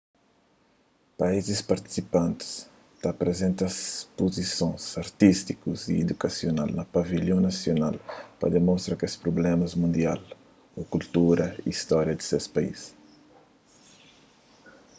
paízis 1.19 1.59
partisipanti 1.71 2.47
ta 3.01 3.07
aprizenta 3.15 3.65
spuzisons 3.71 4.83
artístiku 5.03 5.67
y 5.91 5.93
idukasional 6.03 6.69
na 6.73 6.83
pavilhon 6.95 7.41
nasional 7.49 7.95
pa 8.39 8.47
mostra 8.69 8.99
kesprublémas 9.01 9.73
mundial 9.81 10.21
ô 10.79 10.81
kultura 10.93 11.45
y 11.69 11.71
stória 11.83 12.13
di 12.17 12.25
ses 12.29 12.45
país 12.55 12.79